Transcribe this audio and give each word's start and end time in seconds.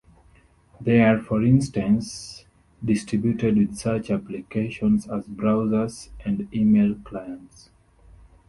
They 0.81 0.99
are 1.03 1.19
for 1.21 1.43
instance, 1.43 2.45
distributed 2.83 3.55
with 3.55 3.77
such 3.77 4.09
applications 4.09 5.07
as 5.07 5.25
browsers 5.27 6.09
and 6.25 6.51
email 6.55 6.95
clients. 7.03 7.69